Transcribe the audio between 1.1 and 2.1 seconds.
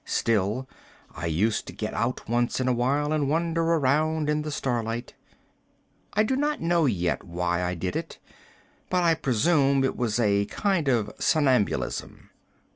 I used to get